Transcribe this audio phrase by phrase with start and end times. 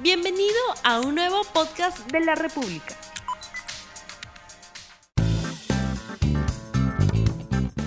[0.00, 0.54] Bienvenido
[0.84, 2.94] a un nuevo podcast de la República.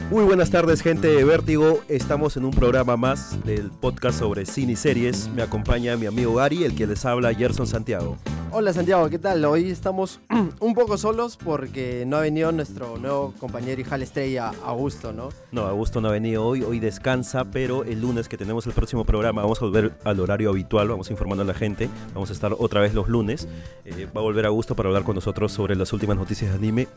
[0.10, 1.79] Muy buenas tardes, gente de Vértigo.
[1.88, 5.29] Estamos en un programa más del podcast sobre cine y series.
[5.29, 8.18] Me acompaña mi amigo Gary, el que les habla, Gerson Santiago.
[8.54, 9.45] Hola Santiago, ¿qué tal?
[9.45, 10.20] Hoy estamos
[10.59, 15.29] un poco solos porque no ha venido nuestro nuevo compañero y jale estrella, Augusto, ¿no?
[15.54, 19.05] No, Augusto no ha venido hoy, hoy descansa, pero el lunes que tenemos el próximo
[19.05, 22.54] programa vamos a volver al horario habitual, vamos informando a la gente, vamos a estar
[22.59, 23.47] otra vez los lunes.
[23.86, 26.89] Eh, va a volver Augusto para hablar con nosotros sobre las últimas noticias de anime,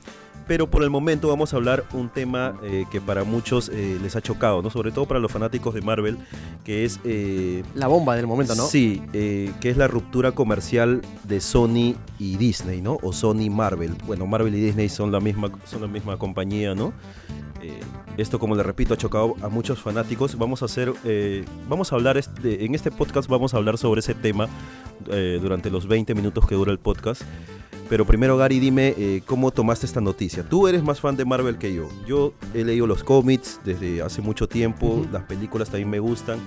[0.49, 4.17] pero por el momento vamos a hablar un tema eh, que para muchos eh, les
[4.17, 4.71] ha chocado, ¿no?
[4.71, 6.19] Sobre todo para los fanáticos de Marvel,
[6.65, 6.99] que es...
[7.77, 8.67] la bomba del momento, ¿no?
[8.67, 12.99] Sí, que es la ruptura comercial de Sony y Disney, ¿no?
[13.03, 13.95] O Sony Marvel.
[14.07, 16.93] Bueno, Marvel y Disney son la misma, son la misma compañía, ¿no?
[17.63, 17.81] Eh,
[18.17, 20.37] esto, como le repito, ha chocado a muchos fanáticos.
[20.37, 24.01] Vamos a hacer, eh, vamos a hablar, este, en este podcast vamos a hablar sobre
[24.01, 24.49] ese tema
[25.11, 27.23] eh, durante los 20 minutos que dura el podcast.
[27.89, 30.43] Pero primero, Gary, dime cómo tomaste esta noticia.
[30.43, 31.89] Tú eres más fan de Marvel que yo.
[32.07, 36.39] Yo he leído los cómics desde hace mucho tiempo, las películas también me gustan.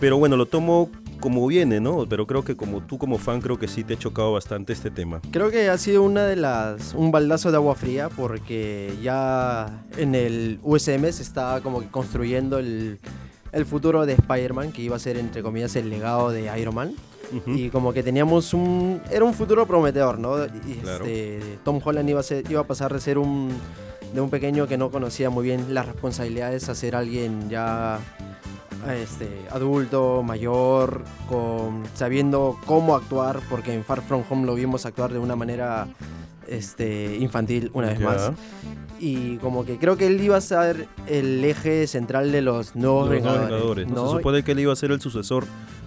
[0.00, 2.06] Pero bueno, lo tomo como viene, ¿no?
[2.08, 4.90] Pero creo que como tú como fan creo que sí te ha chocado bastante este
[4.90, 5.20] tema.
[5.30, 10.14] Creo que ha sido una de las un baldazo de agua fría porque ya en
[10.14, 12.98] el USM se está como que construyendo el,
[13.52, 16.94] el futuro de Spider-Man que iba a ser entre comillas el legado de Iron Man.
[17.46, 19.00] Y como que teníamos un...
[19.10, 20.44] Era un futuro prometedor, ¿no?
[20.44, 23.50] Y este, Tom Holland iba a, ser, iba a pasar de ser un...
[24.12, 27.98] De un pequeño que no conocía muy bien las responsabilidades a ser alguien ya
[28.92, 35.12] este, adulto, mayor, con, sabiendo cómo actuar, porque en Far From Home lo vimos actuar
[35.12, 35.88] de una manera
[36.46, 38.32] este, infantil una vez más.
[39.00, 43.08] Y como que creo que él iba a ser el eje central de los nuevos
[43.08, 43.88] Vengadores.
[43.88, 44.08] ¿no?
[44.08, 45.44] Se supone que él iba a ser el sucesor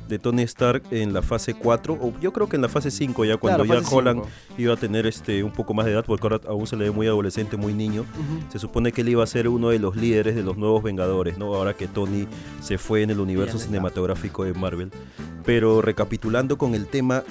[0.07, 3.25] de Tony Stark en la fase 4, o yo creo que en la fase 5
[3.25, 4.23] ya cuando ya Holland
[4.57, 6.91] iba a tener este un poco más de edad, porque ahora aún se le ve
[6.91, 8.05] muy adolescente, muy niño,
[8.49, 11.37] se supone que él iba a ser uno de los líderes de los nuevos Vengadores,
[11.37, 11.53] ¿no?
[11.55, 12.27] Ahora que Tony
[12.61, 14.91] se fue en el universo cinematográfico de Marvel.
[15.45, 17.23] Pero recapitulando con el tema,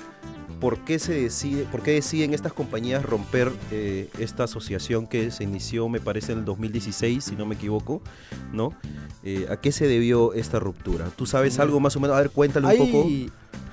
[0.60, 5.44] ¿por qué se decide, por qué deciden estas compañías romper eh, esta asociación que se
[5.44, 8.02] inició, me parece, en el 2016, si no me equivoco,
[8.52, 8.72] ¿no?
[9.22, 11.06] Eh, ¿A qué se debió esta ruptura?
[11.16, 12.16] ¿Tú sabes algo más o menos?
[12.16, 13.08] A ver, cuéntale un poco.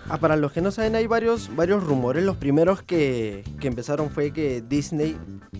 [0.09, 2.25] Ah, para los que no saben, hay varios, varios rumores.
[2.25, 5.17] Los primeros que, que empezaron fue que Disney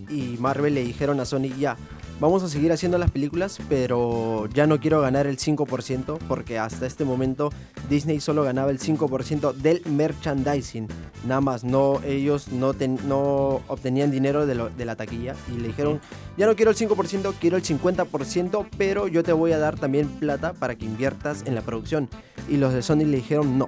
[0.09, 1.77] y Marvel le dijeron a Sony, ya,
[2.19, 6.85] vamos a seguir haciendo las películas, pero ya no quiero ganar el 5% porque hasta
[6.85, 7.49] este momento
[7.89, 10.87] Disney solo ganaba el 5% del merchandising.
[11.27, 12.73] Nada más, no, ellos no,
[13.05, 16.01] no obtenían dinero de, de, la taquilla y le dijeron,
[16.37, 20.07] ya no quiero el 5%, quiero el 50%, pero yo te voy a dar también
[20.07, 22.09] plata para que inviertas en la producción.
[22.49, 23.67] Y los de Sony le dijeron, no,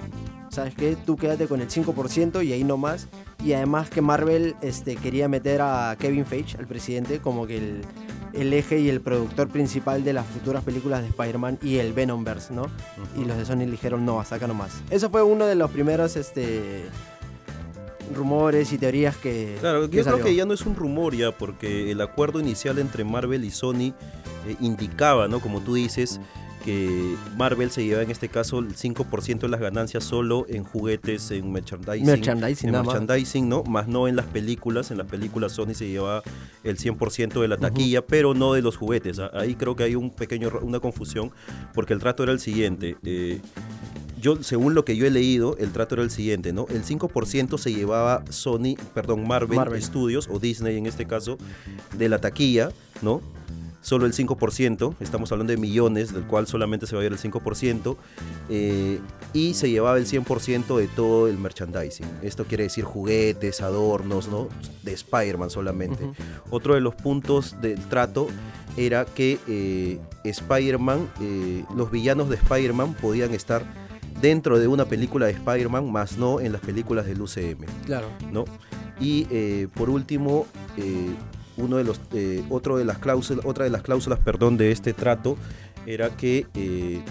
[0.49, 0.95] ¿sabes qué?
[0.95, 3.07] Tú quédate con el 5% y ahí no más.
[3.43, 7.81] Y además que Marvel este, quería meter a Kevin Feige, el presidente, como que el
[8.35, 12.53] el eje y el productor principal de las futuras películas de Spider-Man y el Venomverse,
[12.53, 12.67] ¿no?
[13.17, 14.81] Y los de Sony dijeron, no, acá nomás.
[14.89, 16.83] Eso fue uno de los primeros este,
[18.13, 19.57] rumores y teorías que.
[19.59, 23.03] Claro, yo creo que ya no es un rumor ya, porque el acuerdo inicial entre
[23.03, 23.93] Marvel y Sony
[24.47, 25.39] eh, indicaba, ¿no?
[25.39, 26.19] Como tú dices
[26.65, 31.29] que Marvel se lleva en este caso el 5% de las ganancias solo en juguetes,
[31.29, 32.07] en merchandising.
[32.07, 33.63] Merchandising, en merchandising, ¿no?
[33.63, 34.89] Más no en las películas.
[34.89, 36.23] En las películas Sony se lleva
[36.63, 39.19] el 100% de la taquilla, pero no de los juguetes.
[39.33, 41.31] Ahí creo que hay un pequeño, una confusión,
[41.75, 42.97] porque el trato era el siguiente.
[43.03, 43.39] Eh,
[44.19, 46.65] yo, según lo que yo he leído, el trato era el siguiente, ¿no?
[46.69, 51.37] El 5% se llevaba Sony, perdón, Marvel, Marvel Studios, o Disney en este caso,
[51.95, 52.71] de la taquilla,
[53.03, 53.21] ¿no?
[53.85, 57.19] Solo el 5%, estamos hablando de millones, del cual solamente se va a ir el
[57.19, 57.95] 5%,
[58.49, 58.99] eh,
[59.31, 62.07] y se llevaba el 100% de todo el merchandising.
[62.23, 64.47] Esto quiere decir juguetes, adornos, ¿no?
[64.81, 66.03] De Spider-Man solamente.
[66.49, 68.27] Otro de los puntos del trato
[68.75, 73.63] era que eh, Spider-Man, eh, los villanos de Spider-Man podían estar
[74.19, 77.67] dentro de una película de Spider-Man, más no en las películas del UCM.
[77.85, 78.07] Claro.
[78.31, 78.45] ¿no?
[78.99, 80.47] Y por último,
[81.57, 84.93] uno de los, eh, otro de las cláusulas, otra de las cláusulas perdón, de este
[84.93, 85.37] trato
[85.85, 87.01] era que eh,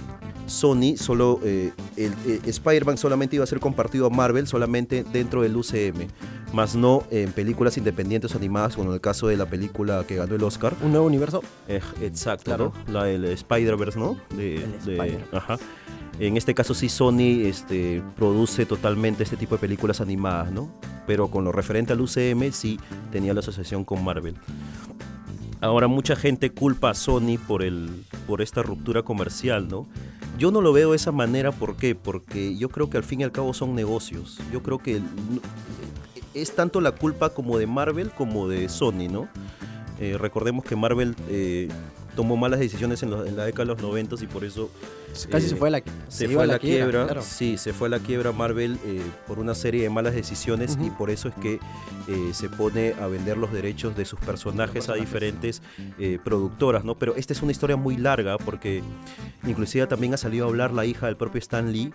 [0.46, 2.12] Sony solo, eh, el,
[2.44, 6.08] Spider-Man solamente iba a ser compartido a Marvel solamente dentro del UCM,
[6.52, 10.34] más no en películas independientes animadas, como en el caso de la película que ganó
[10.34, 10.74] el Oscar.
[10.82, 11.42] ¿Un nuevo universo?
[11.68, 14.18] exacto, La del Spider-Verse, ¿no?
[14.36, 15.58] De, ajá.
[16.18, 20.70] En este caso sí Sony este, produce totalmente este tipo de películas animadas, ¿no?
[21.06, 22.78] Pero con lo referente al UCM sí
[23.10, 24.36] tenía la asociación con Marvel.
[25.60, 29.88] Ahora mucha gente culpa a Sony por, el, por esta ruptura comercial, ¿no?
[30.38, 31.94] yo no lo veo de esa manera, ¿por qué?
[31.94, 34.38] Porque yo creo que al fin y al cabo son negocios.
[34.52, 35.00] Yo creo que
[36.34, 39.28] es tanto la culpa como de Marvel como de Sony, ¿no?
[40.00, 41.68] Eh, recordemos que Marvel eh,
[42.14, 44.70] tomó malas decisiones en, la década de los 90 y por eso...
[45.30, 47.22] Casi se fue a la, se, fue a la, quiebra.
[47.22, 50.90] Sí, se fue a la quiebra Marvel eh, por una serie de malas decisiones y
[50.90, 51.60] por eso es que
[52.32, 55.62] se pone a vender los derechos de sus personajes, a diferentes
[56.24, 56.96] productoras, ¿no?
[56.96, 58.82] Pero esta es una historia muy larga porque
[59.46, 61.92] inclusive también ha salido a hablar la hija del propio Stan Lee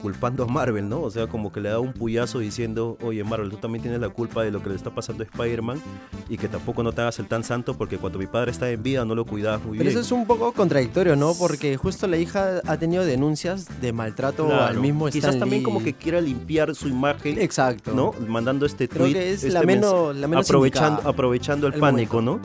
[0.00, 1.02] culpando a Marvel, ¿no?
[1.02, 4.08] O sea, como que le da un puyazo diciendo, oye Marvel, tú también tienes la
[4.08, 5.80] culpa de lo que le está pasando a Spider-Man
[6.28, 8.82] y que tampoco no te hagas el tan santo porque cuando mi padre estaba en
[8.82, 9.80] vida no lo cuidabas muy bien.
[9.80, 11.34] Pero eso es un poco contradictorio, ¿no?
[11.34, 15.82] Porque justo la hija ha tenido denuncias de maltrato al mismo Stan Quizás también como
[15.82, 17.38] que quiera limpiar su imagen.
[17.38, 17.92] Exacto.
[17.94, 18.14] ¿No?
[18.26, 19.14] Mandando este Creo tweet.
[19.14, 22.40] que es este la, menos, aprovechando, aprovechando el, pánico, ¿no?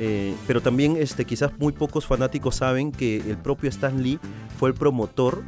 [0.00, 4.20] Eh, pero también este, quizás muy pocos fanáticos saben que el propio Stan Lee
[4.58, 5.42] fue el promotor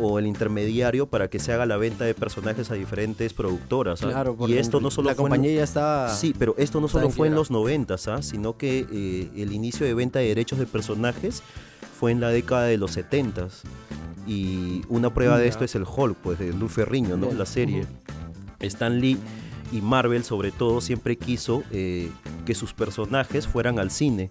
[0.00, 4.00] o el intermediario para que se haga la venta de personajes a diferentes productoras.
[4.00, 6.14] Claro, y esto no solo la compañía ya está.
[6.14, 8.22] Sí, pero esto no solo fue en los 90, ¿ah?
[8.22, 11.42] sino que eh, el inicio de venta de derechos de personajes
[11.98, 13.48] fue en la década de los 70
[14.26, 17.32] y una prueba de esto es el Hulk, pues de Lou Ferriño, ¿no?
[17.32, 17.86] La serie.
[18.60, 19.18] Stan Lee
[19.72, 22.10] y Marvel sobre todo siempre quiso eh,
[22.44, 24.30] que sus personajes fueran al cine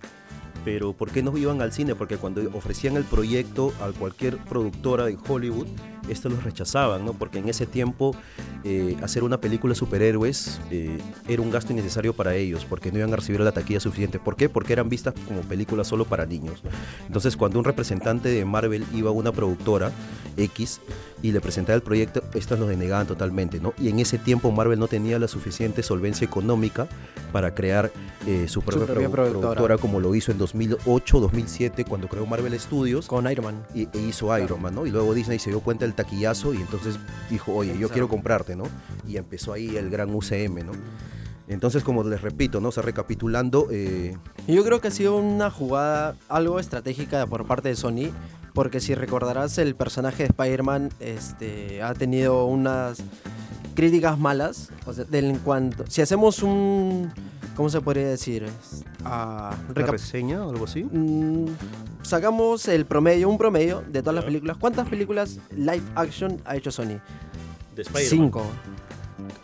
[0.64, 1.96] pero ¿por qué no iban al cine?
[1.96, 5.68] Porque cuando ofrecían el proyecto a cualquier productora de Hollywood,
[6.10, 7.14] estos los rechazaban, ¿no?
[7.14, 8.16] Porque en ese tiempo
[8.64, 10.98] eh, hacer una película de superhéroes eh,
[11.28, 14.20] era un gasto innecesario para ellos, porque no iban a recibir la taquilla suficiente.
[14.20, 14.50] ¿Por qué?
[14.50, 16.62] Porque eran vistas como películas solo para niños.
[17.08, 19.92] Entonces, cuando un representante de Marvel iba a una productora
[20.38, 20.82] X
[21.22, 23.74] y le presentaba el proyecto, estos lo denegaban totalmente, ¿no?
[23.78, 26.88] Y en ese tiempo Marvel no tenía la suficiente solvencia económica
[27.32, 27.92] para crear
[28.26, 29.78] eh, su propia, productora.
[29.78, 33.08] como lo hizo en 2008, 2007, cuando creó Marvel Studios.
[33.08, 33.64] Con Iron Man.
[33.74, 34.86] Y, e hizo Iron Man, ¿no?
[34.86, 36.98] Y luego Disney se dio cuenta del taquillazo y entonces
[37.30, 38.64] dijo, oye, yo quiero comprarte, ¿no?
[39.08, 40.72] Y empezó ahí el gran UCM, ¿no?
[41.50, 42.70] Entonces, como les repito, ¿no?
[42.70, 43.68] O sea, recapitulando...
[43.72, 44.16] Eh...
[44.48, 48.12] Yo creo que ha sido una jugada algo estratégica por parte de Sony,
[48.54, 53.00] porque si recordarás, el personaje de Spider-Man este, ha tenido unas
[53.76, 54.70] críticas malas.
[54.86, 57.12] O sea, del, en cuanto, si hacemos un...
[57.56, 58.46] ¿Cómo se podría decir?
[59.02, 60.86] ¿Una reseña o algo así?
[60.86, 61.48] Mm,
[62.02, 64.58] sacamos el promedio, un promedio de todas las películas.
[64.58, 67.00] ¿Cuántas películas live action ha hecho Sony?
[67.76, 68.10] De Spider-Man.
[68.10, 68.46] Cinco.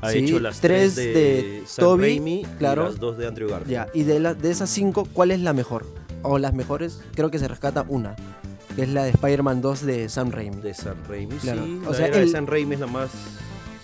[0.02, 2.84] Ha hecho las tres, de, Sam Raimi claro.
[2.84, 3.72] y las dos de Andrew Garfield.
[3.72, 5.86] Ya, y de, la, de esas cinco, ¿cuál es la mejor?
[6.22, 8.16] O las mejores, creo que se rescata una,
[8.76, 10.62] que es la de Spider-Man 2 de Sam Raimi.
[10.62, 11.66] De Sam Raimi, claro.
[11.66, 11.82] sí.
[11.88, 13.12] O sea, de Sam Raimi es la más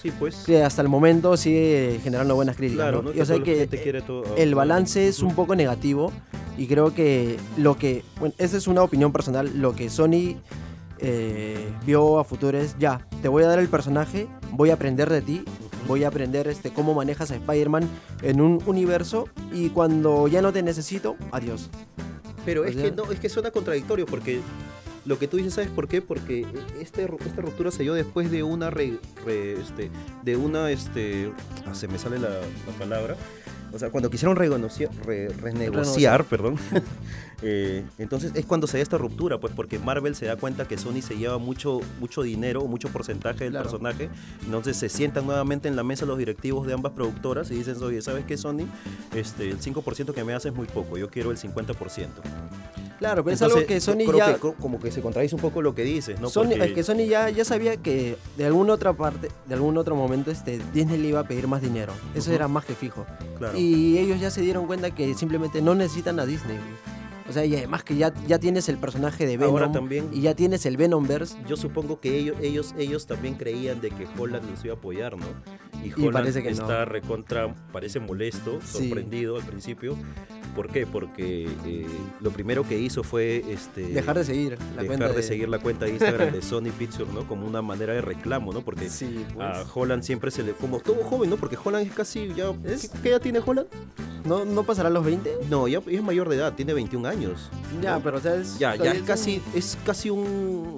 [0.02, 0.44] Sí, pues.
[0.46, 2.86] Que hasta el momento sigue generando buenas críticas.
[2.90, 3.10] Claro, ¿no?
[3.10, 3.70] o sea que
[4.38, 6.12] el balance es un poco negativo
[6.58, 10.38] y creo que lo que, bueno, esa es una opinión personal, lo que Sony
[11.00, 15.10] eh, vio a futuro es, ya, te voy a dar el personaje, voy a aprender
[15.10, 15.44] de ti,
[15.88, 17.90] voy a aprender este, cómo manejas a Spider-Man
[18.22, 21.70] en un universo y cuando ya no te necesito, adiós.
[22.46, 24.42] Pero es que no, es que suena contradictorio porque
[25.06, 26.02] lo que tú dices, ¿sabes por qué?
[26.02, 26.46] Porque
[26.80, 29.90] este, esta ruptura se dio después de una este,
[30.24, 31.32] de una este
[31.66, 32.40] ah, se me sale la,
[32.78, 33.16] palabra.
[33.74, 36.58] O sea, cuando quisieron renegociar, perdón,
[37.42, 40.78] eh, entonces es cuando se da esta ruptura, pues porque Marvel se da cuenta que
[40.78, 44.10] Sony se lleva mucho, mucho dinero, mucho porcentaje del personaje,
[44.46, 48.02] entonces se sientan nuevamente en la mesa los directivos de ambas productoras y dicen, oye,
[48.02, 48.68] ¿sabes qué, Sony?
[49.16, 52.08] Este, el 5% que me haces es muy poco, yo quiero el 50%.
[53.02, 54.38] Claro, pero es algo que Sony ya...
[54.38, 56.30] como que se contradice un poco lo que dices, ¿no?
[56.30, 59.96] Sony, Es que Sony ya, ya sabía que de alguna otra parte, de algún otro
[59.96, 61.94] momento, este, Disney le iba a pedir más dinero.
[62.14, 63.08] Eso era más que fijo.
[63.56, 63.61] Y
[63.98, 66.58] ellos ya se dieron cuenta que simplemente no necesitan a Disney.
[67.30, 70.36] O sea, y además que ya, ya tienes el personaje de Venom también, y ya
[70.36, 71.38] tienes el Venomverse.
[71.48, 75.16] Yo supongo que ellos, ellos, ellos también creían de que Holland nos iba a apoyar,
[75.16, 75.26] ¿no?
[75.84, 79.98] Y Holland parece que está recontra, parece molesto, sorprendido al principio,
[80.56, 80.86] ¿Por qué?
[80.86, 81.88] Porque eh,
[82.20, 85.24] lo primero que hizo fue este, dejar de seguir la cuenta de...
[85.24, 87.28] seguir la cuenta de Instagram de Sony Pictures, ¿no?
[87.28, 88.62] Como una manera de reclamo, ¿no?
[88.62, 89.04] Porque pues.
[89.40, 91.38] a Holland siempre se le como todo joven, ¿no?
[91.38, 92.52] Porque Holland es casi ya
[93.02, 93.68] ¿qué, edad tiene Holland?
[94.26, 95.38] ¿No, ¿No pasará los 20?
[95.50, 97.50] No, ya es mayor de edad, tiene 21 años.
[97.82, 100.76] Ya, pero o sea, es ya, ya es casi es casi un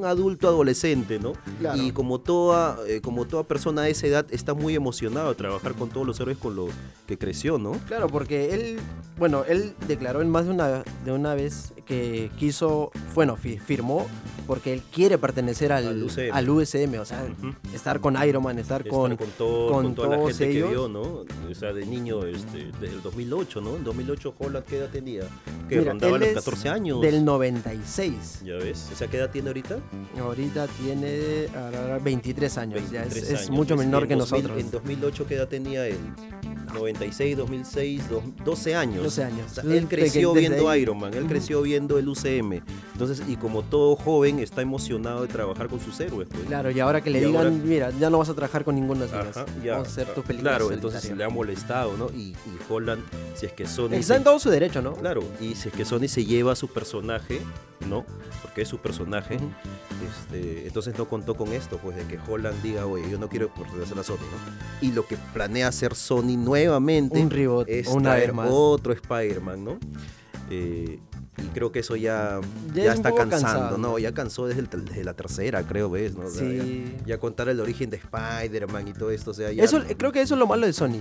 [0.00, 1.34] un adulto adolescente, ¿no?
[1.76, 5.74] Y como toda, eh, como toda persona de esa edad está muy emocionado de trabajar
[5.74, 6.70] con todos los héroes con los
[7.06, 7.72] que creció, ¿no?
[7.86, 8.78] Claro, porque él,
[9.18, 14.06] bueno, él declaró en más de una, de una vez porque quiso, bueno, fi- firmó
[14.46, 16.30] porque él quiere pertenecer al, Al UCM.
[16.32, 17.52] al USM, o sea, Ujú.
[17.74, 19.16] estar con Iron Man, estar, Estar con...
[19.16, 20.68] con, todo- con con toda la gente ellos.
[20.68, 21.00] que vio, ¿no?
[21.02, 23.76] O sea, de niño, este, desde el 2008, ¿no?
[23.76, 25.22] En 2008 Holland, ¿qué edad tenía?
[25.68, 27.00] Que Mira, rondaba los es 14 años.
[27.00, 28.42] Del 96.
[28.44, 29.78] Ya ves, o sea, ¿qué edad tiene ahorita?
[30.20, 33.50] Ahorita tiene ahora 23 años, ya es, 23 es años.
[33.50, 34.60] mucho menor en que 2000 nosotros.
[34.64, 35.98] En 2008, ¿qué edad tenía él?
[36.72, 39.02] 96, 2006, dos- 12 años.
[39.04, 39.50] 12 años.
[39.50, 42.62] O sea, él creció desde viendo ahí- Iron Man, él creció viendo el UCM.
[42.92, 46.28] Entonces, y como todo joven, está emocionado de trabajar con sus héroes.
[46.30, 46.44] Pues.
[46.44, 48.74] Claro, y ahora que le Y digan, ahora- mira, ya no vas a trabajar con
[48.74, 49.10] ninguno de
[49.62, 49.72] ya.
[49.74, 50.52] Vamos a hacer tus películas.
[50.56, 51.18] Claro, en entonces solitario.
[51.18, 52.10] le ha molestado, ¿no?
[52.10, 52.36] Y, y
[52.68, 53.02] Holland,
[53.34, 53.92] si es que Sony...
[53.94, 54.94] Está en se- todo su derecho, ¿no?
[54.94, 57.40] Claro, y si es que Sony se lleva a su personaje,
[57.86, 58.04] ¿no?
[58.42, 59.38] Porque es su personaje,
[60.08, 63.52] este, entonces no contó con esto, pues de que Holland diga, oye, yo no quiero
[63.52, 64.86] pertenecer a Sony, ¿no?
[64.86, 68.48] Y lo que planea hacer Sony nuevamente Un reboot, es una vez traer más.
[68.50, 69.78] otro Spider-Man, ¿no?
[70.50, 70.98] Eh,
[71.38, 72.40] y creo que eso ya,
[72.74, 73.78] Ya ya, es está cansando, cansado.
[73.78, 73.98] ¿no?
[73.98, 76.14] Ya cansó desde, el- desde la tercera, creo, ¿ves?
[76.16, 76.26] ¿no?
[76.26, 76.96] O sea, ya- Sí.
[77.06, 79.62] ya, contar el origen de Spider-Man y todo esto, o sea, ya...
[79.64, 80.98] Eso, creo que eso es lo malo de Sony.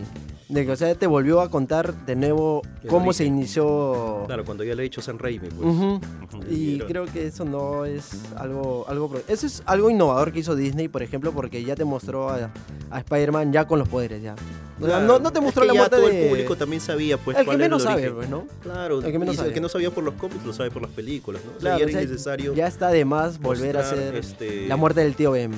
[0.47, 4.23] De que, o sea, te volvió a contar de nuevo cómo se inició.
[4.27, 5.61] Claro, cuando ya le he dicho San Raimi, pues.
[5.61, 5.99] Ujú.
[6.33, 9.11] Ujú, Y era- creo que eso no es algo, algo...
[9.27, 12.51] Eso es algo innovador que hizo Disney, por ejemplo, porque ya te mostró a,
[12.91, 14.35] a Spider-Man ya con los poderes, ya.
[14.79, 16.23] Claro, no, no te es mostró que la ya muerte todo de...
[16.23, 18.47] el público también sabía, pues, el que cuál era menos el sabe, pues, ¿no?
[18.61, 19.49] Claro, El que menos sabe.
[19.49, 21.51] el que no sabía por los cómics lo sabe por las películas, ¿no?
[21.51, 24.77] O sea, Claro, ya era innecesario Ya está de más volver a hacer este, la
[24.77, 25.51] muerte del tío Ben.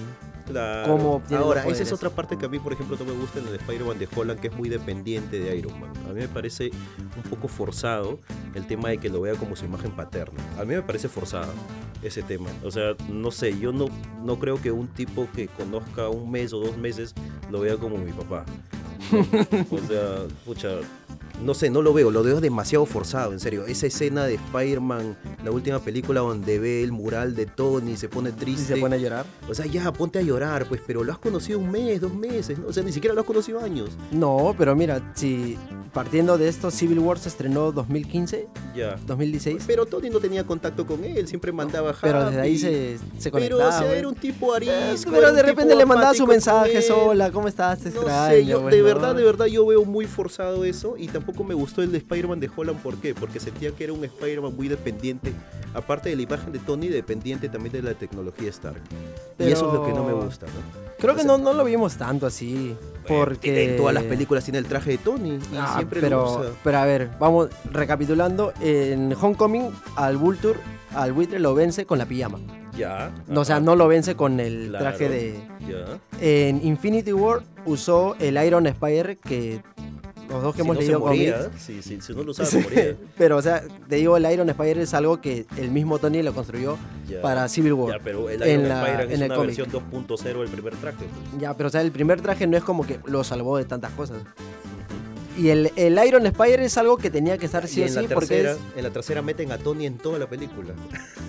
[0.52, 1.22] Claro.
[1.30, 3.48] los Ahora, esa es otra parte que a mí, por ejemplo, no me gusta en
[3.48, 5.92] el Spider-Man de Holland, que es muy dependiente de Iron Man.
[6.10, 6.72] A mí me parece
[7.16, 8.20] un poco forzado
[8.56, 10.42] el tema de que lo vea como su imagen paterna.
[10.58, 11.54] A mí me parece forzado
[12.02, 12.50] ese tema.
[12.64, 13.88] O sea, no sé, yo no,
[14.24, 17.14] no creo que un tipo que conozca un mes o dos meses
[17.50, 18.46] lo vea como mi papá.
[19.12, 19.20] No.
[19.72, 20.70] O sea, pucha,
[21.44, 23.66] no sé, no lo veo, lo veo demasiado forzado, en serio.
[23.66, 28.10] Esa escena de Spider-Man, la última película donde ve el mural de Tony y se
[28.10, 28.76] pone Y triste.
[28.76, 29.26] se pone a llorar.
[29.50, 32.60] O sea, ya, ponte a llorar, pues, pero lo has conocido un mes, dos meses,
[32.60, 32.68] ¿no?
[32.68, 33.90] o sea, ni siquiera lo has conocido años.
[34.12, 35.58] No, pero mira, si
[35.94, 38.96] partiendo de esto, Civil War se estrenó 2015, Ya.
[39.06, 39.64] 2016.
[39.68, 43.58] Pero Tony no tenía contacto con él, siempre mandaba Pero desde ahí se, se Pero,
[43.58, 43.68] conectaba.
[43.70, 45.10] o sea, era un tipo arisco.
[45.10, 46.84] Eh, pero de repente le mandaba su mensaje él.
[46.84, 47.80] sola, ¿cómo estás?
[47.80, 48.30] Te No extraño.
[48.34, 51.54] sé, yo, pues, de verdad, de verdad, yo veo muy forzado eso y tampoco me
[51.54, 52.80] gustó el de Spider-Man de Holland.
[52.82, 53.14] ¿Por qué?
[53.14, 55.34] Porque sentía que era un Spider-Man muy dependiente,
[55.74, 58.82] aparte de la imagen de Tony, dependiente también de la tecnología Stark.
[59.40, 60.91] Y eso es lo que no me Pero- gusta, ¿no?
[61.02, 62.76] Creo que no, no lo vimos tanto así.
[63.08, 63.72] Porque.
[63.72, 66.52] En todas las películas tiene el traje de Tony y Ah, siempre pero, lo usa.
[66.64, 68.54] pero a ver, vamos recapitulando.
[68.62, 70.60] En Homecoming, al Vulture,
[70.96, 72.40] al buitre lo vence con la pijama.
[72.78, 73.12] Ya.
[73.28, 75.40] No, o sea, no lo vence con el claro, traje de.
[75.68, 76.00] Ya.
[76.22, 79.62] En Infinity War usó el Iron Spider que
[80.30, 81.62] los dos que Si hemos no leído moría, cómics.
[81.62, 82.96] si, si, si no lo se moría.
[83.18, 86.34] pero, o sea, te digo, el Iron Spider es algo que el mismo Tony lo
[86.34, 87.22] construyó Ya.
[87.22, 87.98] para Civil War.
[87.98, 89.58] Ya, pero el en Iron la- Spider en es el una cómic.
[89.58, 90.98] versión 2.0 del primer traje.
[90.98, 91.42] pues.
[91.42, 93.92] Ya, pero o sea, el primer traje no es como que lo salvó de tantas
[93.92, 94.20] cosas.
[95.42, 97.96] Y el, el Iron Spider es algo que tenía que estar sí o en sí
[97.96, 100.76] la, porque tercera, es, en la tercera meten a Tony en toda la película.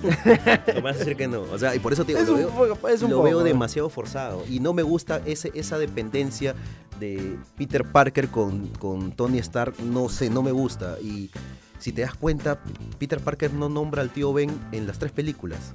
[0.02, 1.40] no me vas a decir que no.
[1.40, 3.24] O sea, y por eso te digo, es lo veo, poco, es un lo poco,
[3.24, 3.44] veo ¿no?
[3.44, 4.44] demasiado forzado.
[4.50, 6.54] Y no me gusta ese, esa dependencia
[7.00, 9.80] de Peter Parker con, con Tony Stark.
[9.82, 10.98] No sé, no me gusta.
[11.00, 11.30] Y
[11.78, 12.60] si te das cuenta,
[12.98, 15.72] Peter Parker no nombra al tío Ben en las tres películas.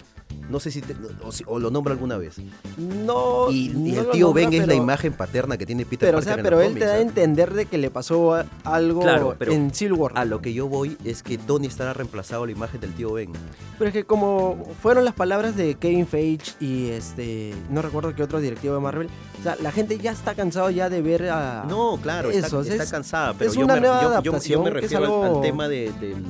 [0.50, 2.36] No sé si, te- o, si- o lo nombra alguna vez.
[2.78, 6.20] No, Y, y no el tío Ben es la imagen paterna que tiene Peter Pero,
[6.20, 9.02] o en pero los él te da a entender de que le pasó a- algo
[9.02, 10.12] Claro, pero en Civil War.
[10.16, 13.32] A lo que yo voy es que Tony estará reemplazado la imagen del tío Ben.
[13.78, 18.24] Pero es que como fueron las palabras de Kevin Feige y este, no recuerdo qué
[18.24, 21.66] otro directivo de Marvel, o sea, la gente ya está cansado ya de ver a...
[21.68, 24.08] No, claro, Eso, está, está es- cansada, pero es yo, una me, nueva yo- yo-
[24.10, 26.24] yo adaptación, me refiero al- tema de- del,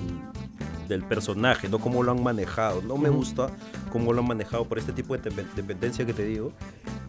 [0.88, 2.82] del personaje, no cómo lo han manejado.
[2.82, 3.50] No me gusta
[3.92, 6.52] cómo lo han manejado por este tipo de depen- dependencia que te digo.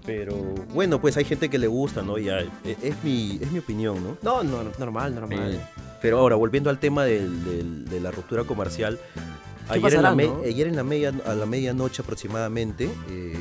[0.04, 0.34] Pero
[0.72, 2.18] bueno, pues hay gente que le gusta, ¿no?
[2.18, 4.16] Ya, e- es, mi, es mi opinión, ¿no?
[4.22, 5.54] No, no, normal, normal.
[5.54, 5.60] Eh,
[6.00, 8.98] pero ahora, volviendo al tema del- del- de la ruptura comercial,
[9.70, 10.40] ¿Qué ayer, en la, no?
[10.46, 13.34] ayer en la media, a la medianoche aproximadamente, eh,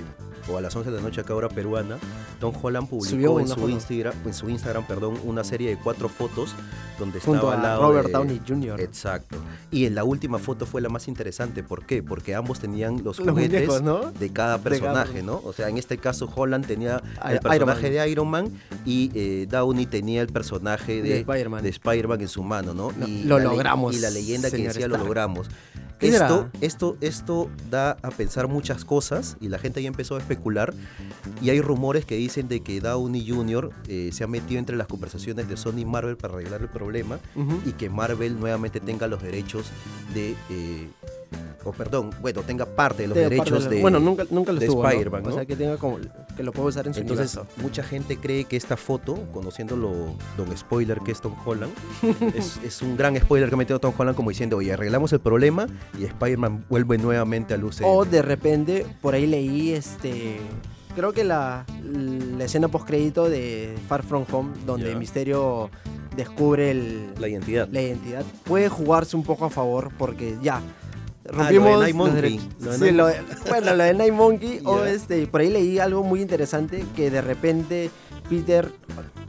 [0.50, 1.98] o a las 11 de la noche acá hora peruana,
[2.40, 3.70] Tom Holland publicó en su, foto.
[3.70, 6.54] Instagram, en su Instagram perdón, una serie de cuatro fotos
[7.00, 8.82] donde Junto estaba al lado Robert de- Downey Jr.
[8.82, 9.38] Exacto.
[9.72, 11.64] Y en la última foto fue la más interesante.
[11.64, 12.02] ¿Por qué?
[12.02, 13.98] Porque ambos tenían los Los juguetes muñecos, ¿no?
[13.98, 15.42] de cada De cada personaje, ¿no?
[15.44, 18.50] O sea, en este caso Holland tenía el personaje de Iron Man
[18.86, 21.64] y eh, Downey tenía el personaje De de, Spider-Man.
[21.64, 22.92] de Spider-Man en su mano, ¿no?
[22.98, 25.04] No, y lo logramos, Y la leyenda que decía lo Stark.
[25.04, 25.48] logramos.
[26.00, 30.20] ¿Qué Esto, esto, esto da a pensar muchas cosas y la gente ya empezó a
[30.20, 30.74] especular
[31.42, 33.72] y hay rumores que dicen de que Downey Jr.
[33.88, 37.20] eh, se ha metido entre las conversaciones de Sony y Marvel para arreglar el problema
[37.66, 39.68] y que Marvel nuevamente tenga los derechos
[40.14, 40.88] de, eh,
[41.68, 44.68] o perdón, bueno, tenga parte de los Tenga derechos de, bueno, nunca, nunca lo de.
[44.68, 45.98] Spider-Man, O sea, que tenga como
[46.36, 47.62] que lo puede usar en su Entonces, universo.
[47.62, 51.74] mucha gente cree que esta foto, conociéndolo Don Spoiler que es Tom Holland,
[52.36, 55.20] es, es un gran spoiler que ha metido Tom Holland como diciendo, oye, arreglamos el
[55.20, 55.68] problema
[56.00, 57.86] y Spider-Man vuelve nuevamente al UCM.
[57.86, 60.38] O de repente, por ahí leí este.
[60.96, 61.64] Creo que la,
[62.38, 64.96] la escena post crédito de Far From Home, donde.
[64.96, 65.70] Misterio
[66.16, 67.70] descubre el, la identidad.
[67.72, 70.62] la identidad, puede jugarse un poco a favor porque ya.
[71.30, 72.22] Ah, Rompimos lo de Night los Monkey.
[72.22, 72.48] derechos.
[72.60, 74.62] Lo de Sí, Night- lo de- bueno, lo de Night Monkey.
[74.66, 77.90] o este, por ahí leí algo muy interesante que de repente
[78.30, 78.72] Peter,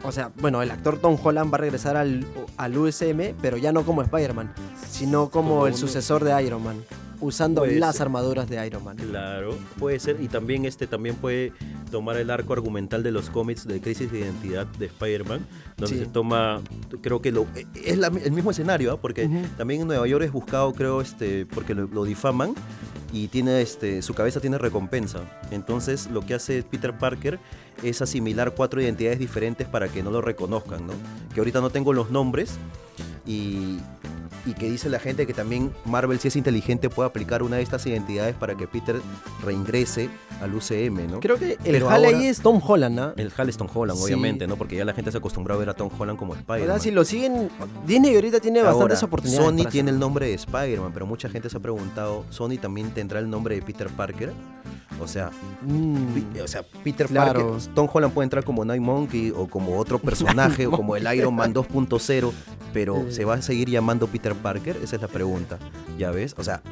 [0.03, 2.25] o sea, bueno, el actor Tom Holland va a regresar al,
[2.57, 4.53] al USM, pero ya no como Spider-Man,
[4.91, 6.83] sino como Como el sucesor de Iron Man,
[7.21, 8.03] usando Puede las ser.
[8.03, 8.97] armaduras de Iron Man.
[8.97, 10.21] Claro, puede ser.
[10.21, 11.53] Y también este también puede
[11.91, 16.01] tomar el arco argumental de los cómics de Crisis de Identidad de Spider-Man, donde Sí.
[16.05, 16.61] se toma,
[17.01, 19.01] creo que lo, es la- el mismo escenario, ¿ah?
[19.01, 22.55] porque también en Nueva York es buscado, creo, este, porque lo, lo difaman
[23.13, 25.21] y tiene este, su cabeza tiene recompensa.
[25.51, 27.39] Entonces lo que hace Peter Parker
[27.83, 30.93] es asimilar cuatro identidades diferentes para que no lo reconozcan, ¿no?
[31.33, 32.59] Que ahorita no tengo los nombres
[33.29, 33.79] y,
[34.47, 37.63] y que dice la gente que también Marvel, si es inteligente, puede aplicar una de
[37.63, 39.01] estas identidades para que Peter
[39.45, 40.09] reingrese
[40.41, 41.21] al UCM, ¿no?
[41.21, 43.13] Creo que el Pero jale ahora- ahí es Tom Holland, ¿ah?
[43.17, 44.05] El Hal es Tom Holland, Sí.
[44.07, 44.57] obviamente, ¿no?
[44.57, 46.69] Porque ya la gente se acostumbró a ver a Tom Holland como O Spider-Man.
[46.69, 47.51] sea, si lo siguen,
[47.87, 49.47] Disney ahorita tiene Ahora, bastantes oportunidades.
[49.47, 53.19] Sony tiene el nombre de Spider-Man, pero mucha gente se ha preguntado, ¿Sony también tendrá
[53.21, 54.33] el nombre de Peter Parker?
[55.01, 55.31] O sea,
[55.63, 57.53] Mm, o sea, Peter Claro.
[57.53, 61.13] Parker, Tom Holland puede entrar como Night Monkey o como otro personaje o como el
[61.17, 62.33] Iron Man 2.0,
[62.73, 63.11] pero.
[63.11, 64.77] ¿se va a seguir llamando Peter Parker?
[64.83, 65.59] Esa es la pregunta,
[65.99, 66.35] ¿ya ves?
[66.39, 66.63] O sea,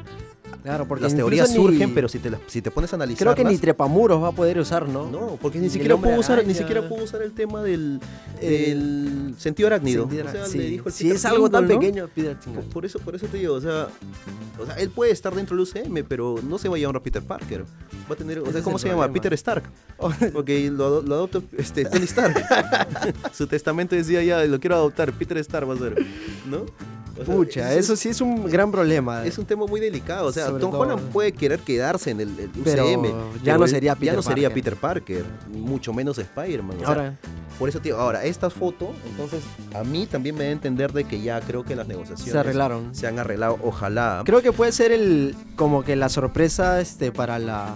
[0.63, 3.35] claro, porque las teorías ni- surgen, pero si te, si te pones a analizar Creo
[3.35, 5.09] que ni Trepamuros va a poder usar, ¿no?
[5.11, 8.01] No, porque Ni ni el siquiera pudo usar, ni siquiera pudo usar el tema del,
[8.41, 10.03] Eh, del sentido arácnido.
[10.05, 10.59] Sentido- O sea, sí.
[10.59, 12.63] le dijo el si Peter es algo tan pequeño, Peter Por, Tingle.
[12.73, 13.89] por eso, por eso te digo, o sea,
[14.61, 17.23] o sea, él puede estar dentro del UCM, pero no se va a llamar Peter
[17.23, 17.65] Parker.
[18.11, 19.11] Va a tener, o sea, ¿cómo el se llama?
[19.13, 19.65] Peter Stark.
[20.33, 22.45] Porque lo, ado- lo adopta este, Tony Stark.
[23.33, 26.05] Su testamento decía ya, lo quiero adoptar, Peter Stark va a ser,
[26.49, 26.65] ¿no?
[27.25, 29.25] Pucha, es- eso sí es un gran problema.
[29.25, 30.27] Es un tema muy delicado.
[30.27, 30.81] O sea, Sobre Tom todo.
[30.83, 32.63] Holland puede querer quedarse en el, el UCM.
[32.65, 34.65] Pero ya no sería Ya Peter no sería Parker.
[34.65, 36.77] Peter Parker, mucho menos Spider-Man.
[36.77, 37.19] o sea, Ahora,
[37.59, 39.43] por eso, tío, ahora, esta foto, entonces,
[39.75, 42.39] a mí también me da a entender de que ya creo que las negociaciones se
[42.39, 42.95] arreglaron.
[42.95, 43.59] se han arreglado.
[43.65, 44.23] Ojalá.
[44.27, 47.75] Creo que puede ser el como que la sorpresa este para la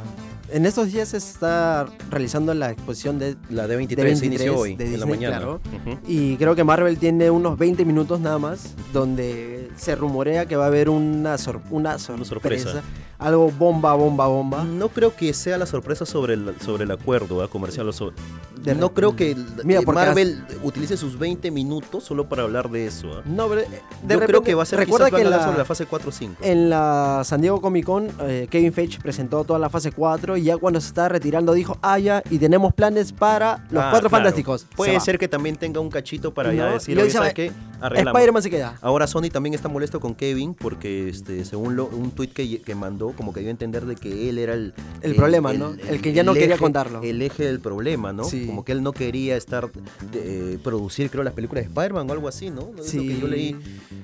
[0.52, 4.60] en estos días se está realizando la exposición de la de 23, de se inició
[4.60, 5.36] 23 hoy, de en la Disney, mañana.
[5.38, 5.60] claro.
[5.86, 5.98] Ujú.
[6.06, 10.64] y creo que Marvel tiene unos 20 minutos nada más donde se rumorea que va
[10.64, 12.24] a haber una sor- una sorpresa,
[12.70, 12.82] sorpresa.
[13.18, 14.64] algo bomba bomba bomba.
[14.64, 17.48] No creo que sea la sorpresa sobre el, sobre el acuerdo ¿ah?
[17.48, 17.88] comercial.
[17.88, 18.16] o sobre-
[18.62, 22.68] De no re- creo que Mira, eh, Marvel utilice sus 20 minutos solo para hablar
[22.70, 23.18] de eso.
[23.18, 23.22] ¿ah?
[23.24, 25.58] No, pero, eh, de Yo repente, creo que va a ser recuerda que la- sobre
[25.58, 26.34] la fase 4 o 5.
[26.42, 30.44] En la San Diego Comic Con, eh, Kevin Feige presentó toda la fase 4 y
[30.44, 34.08] ya cuando se estaba retirando dijo, ah, ya, y tenemos planes para los Ah, cuatro
[34.08, 34.24] claro.
[34.24, 34.66] fantásticos.
[34.76, 37.52] Puede ser que también tenga un cachito para ya No, decir, oye, ¿sabes qué?
[37.82, 38.76] Spider-Man se queda.
[38.82, 42.74] Ahora Sony también está molesto con Kevin porque este según lo- un tweet que, que
[42.74, 45.72] mandó como que dio a entender de que él era el El problema, ¿no?
[45.88, 47.00] El que ya no quería contarlo.
[47.02, 48.44] el eje del problema no Sí.
[48.46, 49.70] como que él no quería estar
[50.12, 53.26] eh, producir creo las películas de Spider-Man o algo así no Es lo que yo
[53.26, 53.56] leí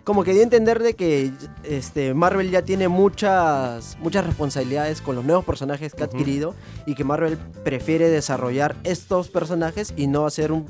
[0.05, 1.31] Como que dio a entender de que
[1.65, 6.09] este, Marvel ya tiene muchas, muchas responsabilidades con los nuevos personajes que ha.
[6.87, 10.67] Y que Marvel prefiere desarrollar estos personajes y no hacer un,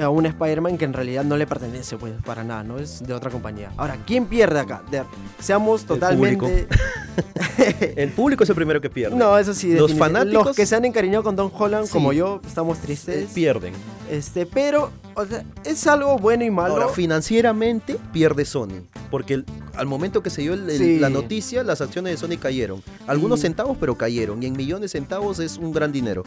[0.00, 3.14] a un Spider-Man que en realidad no le pertenece pues para nada, no es de
[3.14, 3.72] otra compañía.
[3.76, 4.82] Ahora, ¿quién pierde acá?
[4.90, 5.02] De-
[5.40, 6.66] seamos totalmente...
[7.96, 10.76] el público es el primero que pierde no, eso sí, Los fanáticos- Los que se
[10.76, 11.92] han encariñado con Tom Holland, Sí.
[11.92, 13.30] como yo, estamos Eh, tristes.
[13.32, 13.72] pierden
[14.10, 16.74] Este, pero, o sea, es algo bueno y malo.
[16.74, 18.82] Ahora, financieramente pierde Sony.
[19.10, 19.44] Porque el-
[19.76, 20.98] al momento que se dio el- el- Sí.
[20.98, 22.82] la noticia, las acciones de Sony cayeron.
[23.06, 24.42] Algunos Y- centavos, pero cayeron.
[24.42, 26.22] Y en millones de centavos es un gran dinero.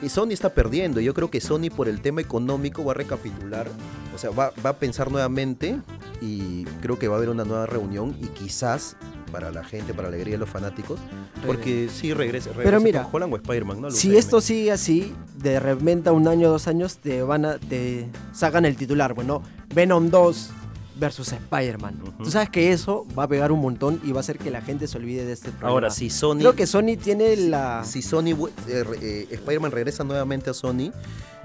[0.00, 1.00] Y Sony está perdiendo.
[1.00, 3.68] Yo creo que Sony, por el tema económico, va a recapitular.
[4.14, 5.78] O sea, va, va a pensar nuevamente.
[6.20, 8.16] Y creo que va a haber una nueva reunión.
[8.20, 8.96] Y quizás,
[9.32, 11.00] para la gente, para la alegría de los fanáticos.
[11.44, 12.52] Porque sí regrese.
[12.52, 13.90] regrese mira, Tom Holland o Spider-Man, ¿no?
[13.90, 18.64] Si esto sigue así, de repente un año, dos años, te van a, te sacan
[18.64, 19.42] el titular, bueno,
[19.74, 20.50] Venom 2
[20.98, 22.00] versus Spider-Man.
[22.18, 24.60] Tú sabes que eso va a pegar un montón y va a hacer que la
[24.60, 25.70] gente se olvide de este problema.
[25.70, 26.38] Ahora, si Sony.
[26.38, 27.84] Creo que Sony tiene la...
[27.84, 28.34] si Sony
[28.68, 30.92] eh, eh, Spider-Man regresa nuevamente a Sony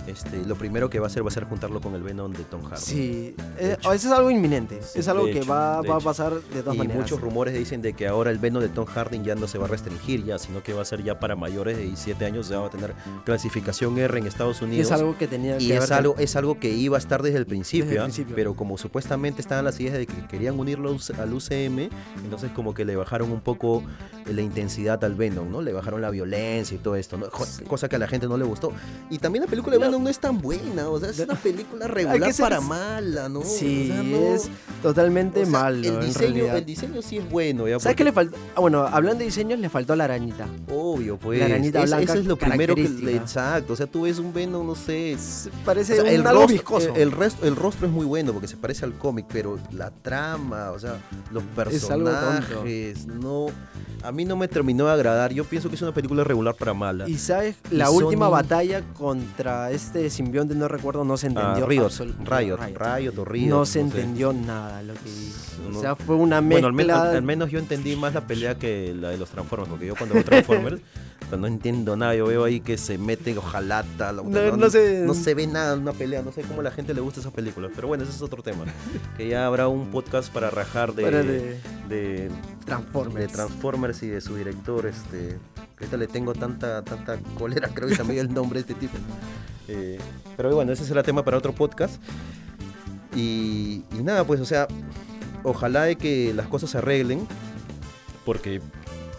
[0.08, 2.44] este, lo primero que va a hacer va a ser juntarlo con el Venom de
[2.44, 2.82] Tom Hardy.
[2.82, 4.82] Sí, eh, eso es algo inminente.
[4.84, 7.02] Sí, es algo que va, va a pasar de todas y maneras.
[7.02, 9.66] muchos rumores dicen de que ahora el Venom de Tom Hardy ya no se va
[9.66, 12.60] a restringir ya, sino que va a ser ya para mayores de 17 años, ya
[12.60, 12.94] va a tener
[13.26, 14.86] clasificación R en Estados Y Unidos.
[14.88, 17.22] es algo que tenía y que es haber- algo, es algo que iba a estar
[17.24, 18.06] desde el principio, Desde el ¿ah?
[18.06, 18.36] principio.
[18.36, 21.90] pero como supuestamente estaban las ideas de que querían unirlo al UCM,
[22.24, 23.84] entonces como que le bajaron un poco
[24.28, 25.62] la intensidad al Venom, ¿no?
[25.62, 27.28] Le bajaron la violencia y todo esto, ¿no?
[27.68, 28.72] Cosa que a la gente no le gustó.
[29.10, 31.88] Y también la película de Venom no es tan buena, o sea, es una película
[31.88, 33.42] regular para mala, ¿no?
[33.44, 34.50] Sí, O sea, no- es
[34.82, 36.00] totalmente o sea, malo.
[36.00, 37.80] El diseño, el diseño sí es bueno, ya.
[37.80, 38.38] ¿Sabes qué le faltó?
[38.56, 40.48] Ah, bueno, hablando de diseños, le faltó la arañita.
[40.72, 41.40] Obvio, pues.
[41.40, 43.74] La arañita es- blanca eso es lo primero que le exacto.
[43.74, 45.18] O sea, tú ves un Venom, no sé.
[45.66, 46.96] Parece o sea, un el, rostro, viscoso.
[46.96, 49.92] el, el resto- el rostro es muy bueno porque se parece al cómic, pero la
[49.92, 50.98] trama, o sea,
[51.32, 53.48] los personajes, no.
[54.04, 55.34] A mí no me terminó de agradar.
[55.34, 57.08] Yo pienso que es una película regular para mala.
[57.10, 61.30] y sabes, la Y última Sony- batalla contra este simbionte, no recuerdo, no se Ah,
[61.30, 61.66] entendió.
[61.68, 62.78] Riot, absol- Riot, Riot.
[62.98, 65.00] Riot o Riot, no se entendió nada lo que.
[65.72, 65.78] No.
[65.78, 66.56] O sea, fue una mezcla.
[66.56, 69.70] Bueno, al menos, al menos yo entendí más la pelea que la de los Transformers,
[69.70, 70.82] porque yo cuando veo Transformers
[71.38, 75.14] no entiendo nada, yo veo ahí que se meten ojalata, lo- No- no se- no
[75.16, 77.34] se ve nada en una pelea, no sé cómo a la gente le gusta esas
[77.34, 78.66] películas, pero bueno, ese es otro tema,
[79.18, 82.30] que ya habrá un podcast para rajar de, Para de de,
[82.78, 83.28] Transformers.
[83.28, 85.38] de Transformers y de su director, este,
[85.80, 88.98] ahorita le tengo tanta, tanta cólera, creo que también el nombre de este tipo.
[89.68, 90.00] Eh,
[90.36, 92.02] pero bueno, ese será tema para otro podcast.
[93.16, 94.68] Y, y nada, pues, o sea,
[95.44, 97.28] ojalá de que las cosas se arreglen,
[98.26, 98.62] porque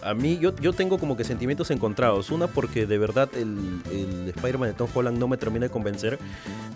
[0.04, 2.30] a mí yo, yo tengo como que sentimientos encontrados.
[2.30, 6.18] Una porque de verdad el, el Spider-Man de Tom Holland no me termina de convencer,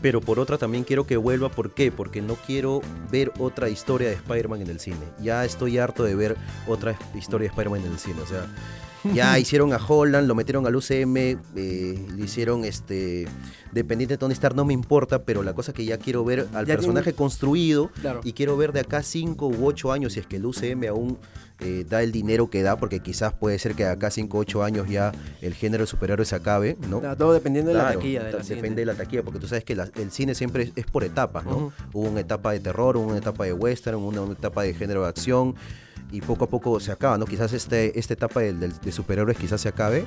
[0.00, 1.50] pero por otra también quiero que vuelva.
[1.50, 1.92] ¿Por qué?
[1.92, 5.06] Porque no quiero ver otra historia de Spider-Man en el cine.
[5.20, 6.36] Ya estoy harto de ver
[6.66, 8.20] otra historia de Spider-Man en el cine.
[8.22, 8.46] O sea,
[9.14, 13.26] ya hicieron a Holland, lo metieron al UCM, eh, le hicieron este
[13.72, 16.66] dependiente de Tony Stark, no me importa, pero la cosa que ya quiero ver al
[16.66, 18.20] Ya personaje tiene- construido Claro.
[18.24, 21.18] y quiero ver de acá 5 u 8 años, si es que el UCM aún
[21.60, 24.40] eh, da el dinero que da, porque quizás puede ser que de acá 5 o
[24.42, 25.10] 8 años ya
[25.42, 27.00] el género de superhéroes se acabe, ¿no?
[27.16, 28.22] Todo dependiendo de la taquilla.
[28.22, 30.72] De la depende de la taquilla, porque tú sabes que la- el cine siempre es,
[30.76, 31.72] es por etapas, ¿no?
[31.92, 35.02] Hubo una etapa de terror, hubo una etapa de western, una, una etapa de género
[35.02, 35.56] de acción,
[36.10, 37.26] y poco a poco se acaba, ¿no?
[37.26, 40.06] Quizás este, esta etapa del- del- de, superhéroes quizás se acabe,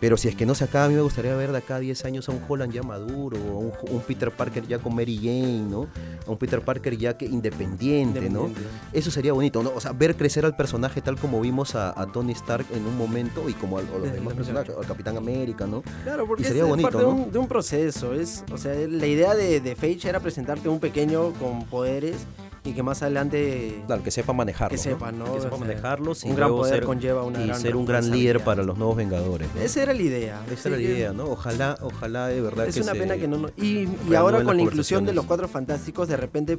[0.00, 1.78] pero si es que no se acaba, a mí me gustaría ver de acá a
[1.80, 5.16] 10 años a un Holland ya maduro, a un, un Peter Parker ya con Mary
[5.16, 5.88] Jane, ¿no?
[6.26, 8.48] A un Peter Parker ya que independiente, ¿no?
[8.92, 9.70] Eso sería bonito, ¿no?
[9.74, 12.96] O sea, ver crecer al personaje tal como vimos a, a Tony Stark en un
[12.96, 15.82] momento y como a, a los demás personajes, al Capitán América, ¿no?
[16.04, 17.16] Claro, porque Y sería es bonito, parte de, ¿no?
[17.24, 18.14] un, de un proceso.
[18.14, 22.16] Es, o sea, la idea de, de Feige era presentarte un pequeño con poderes
[22.64, 24.70] y que más adelante Claro, que sepa manejarlo.
[24.76, 25.24] Que sepa, ¿no?
[25.34, 27.76] Que sepa O sea, manejarlos y un gran poder ser, conlleva una y gran ser
[27.76, 29.48] un gran líder para los nuevos Vengadores.
[29.54, 29.60] ¿no?
[29.60, 30.40] Esa era la idea.
[30.50, 31.24] Esa era la idea, ¿no?
[31.26, 33.38] Ojalá, ojalá de verdad Es que una se- pena que no...
[33.38, 36.58] no- y, ahora con la inclusión de los Cuatro Fantásticos, de repente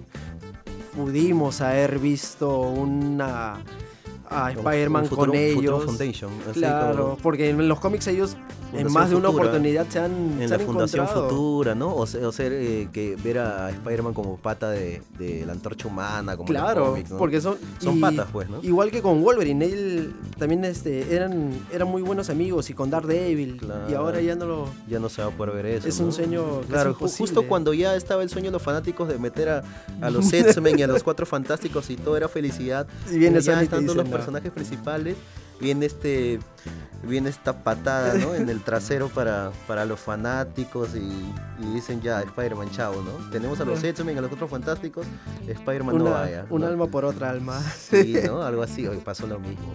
[0.96, 3.58] pudimos haber visto una...
[4.30, 5.86] A Spider-Man con ellos.
[5.86, 8.38] Foundation, así Claro, como porque en los cómics ellos
[8.72, 11.30] en más de una Futura, oportunidad se han en se la han Fundación encontrado.
[11.30, 11.96] Futura, ¿no?
[11.96, 15.88] O, se- o ser eh, que ver a Spider-Man como pata de, de la antorcha
[15.88, 17.18] humana, como Claro, cómics, ¿no?
[17.18, 18.60] porque son son y- patas, pues, ¿no?
[18.62, 23.56] Igual que con Wolverine, él también este, eran, eran muy buenos amigos y con Daredevil.
[23.56, 23.98] Y Claro.
[23.98, 24.66] ahora ya no lo.
[24.88, 25.88] ya no se va a poder ver eso.
[25.88, 26.06] Es ¿no?
[26.06, 29.64] un sueño Claro, justo cuando ya estaba el sueño de los fanáticos de meter a,
[30.02, 32.86] a los X-Men y a los Cuatro Fantásticos y todo era felicidad.
[33.12, 34.19] Y viene y ya y dice, los.
[34.20, 35.16] Personajes principales.
[35.60, 36.40] Viene este
[37.04, 38.34] viene esta patada ¿no?
[38.36, 43.30] en el trasero para, para los fanáticos y, y dicen ya Spider-Man chao, ¿no?
[43.30, 45.06] Tenemos a los X-Men, a los Cuatro Fantásticos,
[45.48, 46.46] Spider-Man no vaya.
[46.50, 46.68] un ¿no?
[46.68, 47.62] alma por otra alma.
[47.78, 48.42] Sí, ¿no?
[48.50, 49.74] Algo así, hoy pasó lo mismo.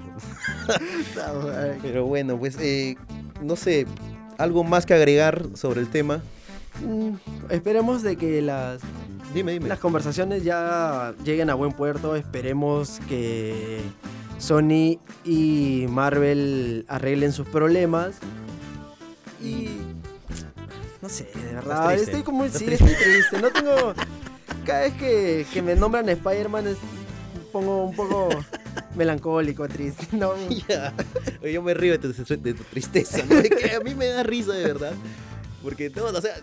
[1.83, 2.97] Pero bueno, pues eh,
[3.43, 3.87] no sé,
[4.39, 6.21] algo más que agregar sobre el tema.
[6.85, 7.15] Mm,
[7.51, 8.81] Esperemos de que las,
[9.33, 9.69] Dime, dime.
[9.69, 12.17] las conversaciones ya lleguen a buen puerto.
[12.17, 13.81] Esperemos que
[14.39, 18.17] Sony y Marvel arreglen sus problemas.
[19.43, 19.69] Y.
[21.01, 21.89] No sé, de verdad.
[21.89, 22.45] triste, Estoy como.
[22.49, 22.85] Sí, triste.
[22.87, 23.41] estoy triste.
[23.41, 23.95] No tengo.
[24.65, 26.79] Cada vez que, que me nombran Spider-Man es-
[27.53, 28.29] pongo un poco
[28.97, 30.09] melancólico, triste.
[30.13, 30.33] No,
[30.69, 30.93] Ya.
[31.43, 33.37] Yo me río de tu, de tu tristeza, ¿no?
[33.37, 34.93] De que a mí me da risa de verdad.
[35.63, 36.35] Porque todo, o sea,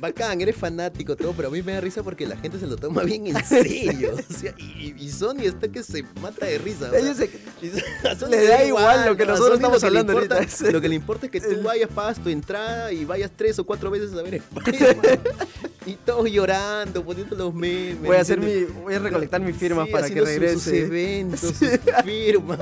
[0.00, 2.76] bacán, eres fanático, todo, pero a mí me da risa porque la gente se lo
[2.76, 4.14] toma bien en serio.
[4.16, 6.90] O sea, y, y Sony está que se mata de risa.
[6.96, 7.30] ellos se-
[8.28, 10.70] le da igual lo que nosotros estamos hablando importa- ahorita.
[10.70, 13.64] Lo que le importa es que tú vayas, pagas tu entrada y vayas tres o
[13.64, 15.20] cuatro veces a ver Spider-Man.
[15.86, 18.00] y todos llorando, poniendo los memes.
[18.02, 18.64] voy a hacer mi.
[18.64, 20.58] Voy a recolectar mis firmas Sí, para que sus- regrese.
[20.58, 21.68] Sus eventos, sus
[22.04, 22.58] firmas.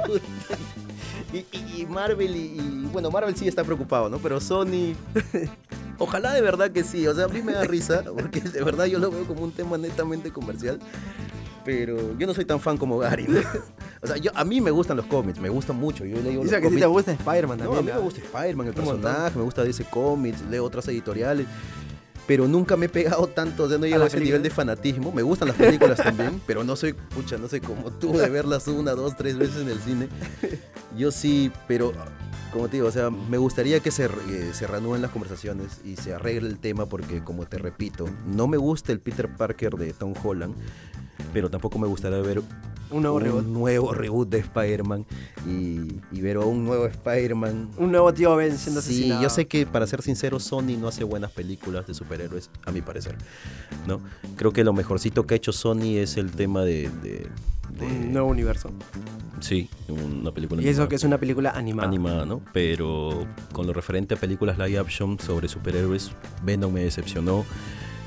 [1.33, 4.19] Y, y- y Marvel, y, y, bueno, Marvel sí está preocupado, ¿no?
[4.19, 4.95] Pero Sony.
[5.99, 7.07] Ojalá de verdad que sí.
[7.07, 9.53] O sea, a mí me da risa, porque de verdad yo lo veo como un
[9.53, 10.79] tema netamente comercial.
[11.65, 13.27] Pero yo no soy tan fan como Gary.
[13.29, 13.41] ¿no?
[14.01, 16.05] O sea, yo, a mí me gustan los cómics, me gustan mucho.
[16.05, 16.89] Yo leo Dice los que a ti te cómics.
[16.89, 17.79] gusta Spider-Man No, también.
[17.79, 21.47] a mí me gusta Spider-Man, el personaje, me gusta DC Comics, leo otras editoriales.
[22.29, 24.51] Pero nunca me he pegado tanto, o sea, no ¿A llego a ese nivel de
[24.51, 25.11] fanatismo.
[25.11, 28.69] Me gustan las películas también, pero no soy, pucha, no sé como tú de verlas
[28.69, 30.09] una, dos, tres veces en el cine.
[30.97, 31.93] Yo sí, pero
[32.53, 35.97] como te digo, o sea, me gustaría que se, eh, se reanuden las conversaciones y
[35.97, 39.93] se arregle el tema porque, como te repito, no me gusta el Peter Parker de
[39.93, 40.55] Tom Holland,
[41.33, 42.41] pero tampoco me gustaría ver
[42.91, 43.45] Un nuevo un reboot.
[43.47, 45.05] nuevo reboot de Spider-Man
[45.47, 47.71] y, y ver a un nuevo Spider-Man.
[47.77, 49.23] Un nuevo tío Ben siendo Sí, asesinado.
[49.23, 52.81] yo sé que para ser sincero, Sony no hace buenas películas de superhéroes, a mi
[52.81, 53.17] parecer.
[53.87, 54.01] ¿no?
[54.37, 56.91] Creo que lo mejorcito que ha hecho Sony es el tema de.
[57.03, 57.27] de-
[57.79, 58.71] de- Un nuevo universo.
[59.41, 60.89] Sí, una película Y eso animada.
[60.89, 61.87] que es una película animada.
[61.87, 62.41] animada, ¿no?
[62.55, 66.11] Pero con lo referente a películas live action sobre superhéroes,
[66.43, 67.45] Venom me decepcionó.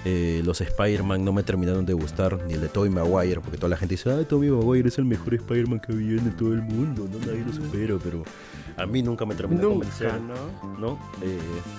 [0.04, 3.70] Eh, los Spider-Man no me terminaron de gustar, ni el de Tobey Maguire, porque toda
[3.70, 6.62] la gente dice, ah, Tobey Maguire es el mejor Spider-Man que había en todo el
[6.64, 8.24] mundo, no nadie lo supera, pero
[8.78, 10.14] a mí nunca me terminó de convencer.
[10.22, 10.80] ¿no?
[10.80, 11.00] ¿no?
[11.22, 11.38] Eh,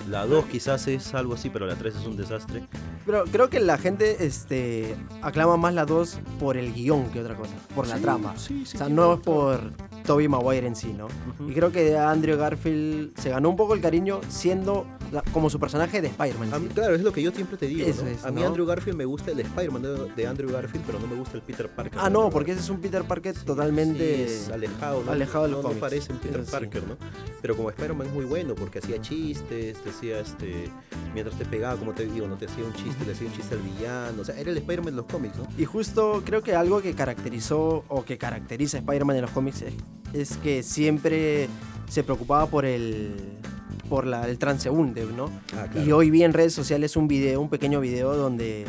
[0.09, 2.63] la 2 quizás es algo así, pero la 3 es un desastre.
[3.05, 7.35] Pero creo que la gente este, aclama más la 2 por el guion que otra
[7.35, 8.33] cosa, por la Sí, trama.
[8.37, 9.59] sí, sí, o sea, no es por
[10.05, 11.07] Toby Maguire en sí, ¿no?
[11.45, 15.59] Y creo que Andrew Garfield se ganó un poco el cariño siendo la- como su
[15.59, 16.69] personaje de Spider-Man.
[16.73, 17.85] claro, es lo que yo siempre te digo.
[17.85, 18.09] Eso ¿no?
[18.13, 18.47] Es, a mí ¿no?
[18.47, 21.43] Andrew Garfield me gusta el Spider-Man de, de Andrew Garfield, pero no me gusta el
[21.43, 21.99] Peter Parker.
[22.01, 25.11] Ah, no, porque ese es un Peter Parker Sí, totalmente alejado, ¿no?
[25.11, 26.43] alejado de los no, no parece un Peter.
[26.43, 26.97] Parker, ¿no?
[27.41, 30.69] Pero como Spider-Man es muy bueno porque hacía chistes, te hacía este.
[31.13, 33.55] Mientras te pegaba, como te digo, no te hacía un chiste, le hacía un chiste
[33.55, 34.21] al villano.
[34.21, 35.47] O sea, era el Spider-Man de los cómics, ¿no?
[35.57, 39.61] Y justo creo que algo que caracterizó o que caracteriza a Spider-Man en los cómics
[39.61, 39.73] es,
[40.13, 41.49] es que siempre
[41.89, 43.15] se preocupaba por el
[43.93, 45.29] por la, el transeúnte, ¿no?
[45.55, 48.65] Ah, Y hoy vi en redes sociales un video, un pequeño video donde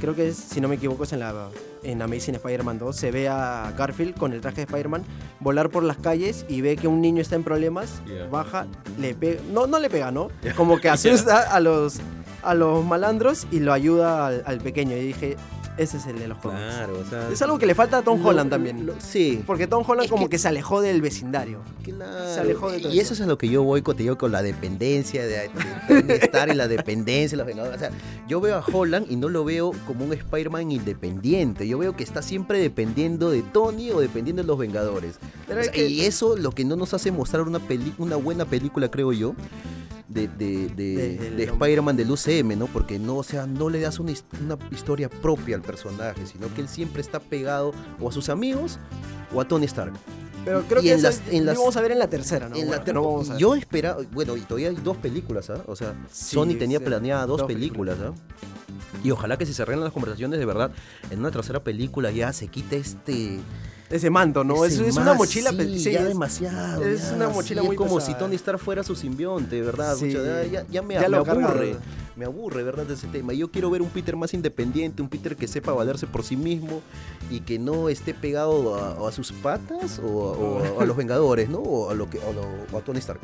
[0.00, 1.48] creo que es, si no me equivoco, es en la
[1.84, 5.04] en Amazing Spider-Man 2, se ve a Garfield con el traje de Spider-Man
[5.38, 8.26] volar por las calles y ve que un niño está en problemas, Yeah.
[8.26, 8.66] baja,
[8.98, 10.26] le pega, no, no le pega, ¿no?
[10.56, 12.00] Como que asusta a los
[12.42, 14.96] a los malandros y lo ayuda al, al pequeño.
[14.96, 15.36] Y dije,
[15.76, 16.60] ese es el de los cómics.
[16.60, 17.28] Claro, o sea.
[17.30, 18.86] Es algo que le falta a Tom lo- Holland también.
[18.86, 19.42] lo- sí.
[19.46, 20.38] porque Tom Holland Es como que- que...
[20.38, 21.60] se alejó del vecindario.
[21.82, 22.32] Claro.
[22.34, 23.12] Se alejó de todo y eso.
[23.12, 25.50] eso es a lo que yo voy contigo con la dependencia de,
[26.22, 27.76] Stark y la dependencia de los Vengadores.
[27.76, 27.90] O sea,
[28.28, 31.66] yo veo a Holland y no lo veo como un Spider-Man independiente.
[31.68, 35.18] Yo veo que está siempre dependiendo de Tony o dependiendo de los Vengadores.
[35.48, 38.90] Es que- Y eso lo que no nos hace mostrar una, peli una buena película,
[38.90, 39.34] creo yo.
[40.08, 41.44] De, de, de- de.
[41.44, 42.66] Spider-Man del UCM, ¿no?
[42.66, 46.52] Porque no, o sea, no le das una, his- una historia propia al personaje, sino
[46.54, 48.78] que él siempre está pegado o a sus amigos
[49.34, 49.92] o a Tony Stark.
[50.44, 52.08] Pero creo Y que en eso las- en lo las- vamos a ver en la
[52.10, 52.56] tercera, ¿no?
[52.56, 53.40] En la ter- no vamos a ver.
[53.40, 55.62] Yo esperaba, bueno, y todavía hay dos películas, ¿ah?
[55.66, 58.12] O sea, Sí, Sony tenía sí, planeadas dos, dos películas, ¿ah?
[59.02, 60.70] Y ojalá que si se arreglan las conversaciones de verdad,
[61.10, 63.40] en una tercera película ya se quite este.
[63.90, 64.64] Ese manto, ¿no?
[64.64, 65.50] ese es, es una mochila.
[65.50, 66.82] sí, sí, ya es- demasiado.
[66.84, 68.12] es ya, una mochila sí, muy Es como pesada.
[68.14, 69.96] si Tony Stark fuera su simbionte, verdad.
[69.96, 70.22] Mucho,
[70.70, 71.76] ya, me, Ya me lo carga- aburre.
[72.16, 72.88] Me aburre, ¿verdad?
[72.90, 73.32] Ese tema.
[73.32, 76.80] Yo quiero ver un Peter más independiente, un Peter que sepa valerse por sí mismo
[77.30, 81.58] y que no esté pegado a, sus patas o, o a, a los Vengadores, ¿no?
[81.58, 83.20] O a, lo que, o lo- o a Tony Stark.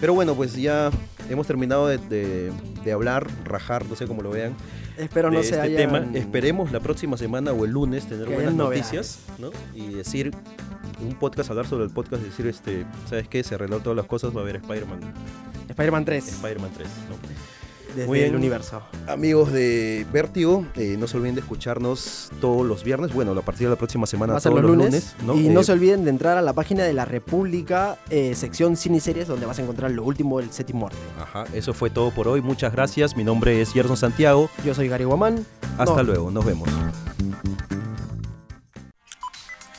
[0.00, 0.90] Pero bueno, pues ya
[1.28, 2.52] hemos terminado de, de-
[2.84, 4.54] de hablar, rajar, no sé cómo lo vean,
[4.96, 6.18] Espero no se este hayan- tema.
[6.18, 9.50] Esperemos la próxima semana o el lunes tener Que buenas noticias, ¿no?
[9.74, 10.30] Y decir
[11.02, 13.42] un podcast, hablar sobre el podcast, decir, este, ¿sabes qué?
[13.42, 15.00] Se arregló todas las cosas, va a haber Spider-Man,
[15.68, 16.28] Spider-Man 3.
[16.28, 17.59] Spider-Man 3, ¿no?
[17.94, 18.82] Desde Muy el universo.
[19.08, 23.66] Amigos de Vértigo, eh, no se olviden de escucharnos todos los viernes, bueno, a partir
[23.66, 24.86] de la próxima semana, todos los los lunes.
[24.88, 25.34] lunes, ¿no?
[25.34, 28.76] Y Eh, no se olviden de entrar a la página de la República, eh, sección
[28.76, 30.98] cine y series, donde vas a encontrar lo último del séptimo arte.
[31.20, 34.88] Ajá, eso fue todo por hoy, muchas gracias, mi nombre es Gerson Santiago, Yo soy
[34.88, 35.44] Gary Guamán.
[35.78, 36.68] hasta No, luego, nos vemos.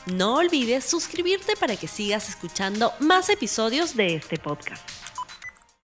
[0.07, 4.81] No olvides suscribirte para que sigas escuchando más episodios de este podcast.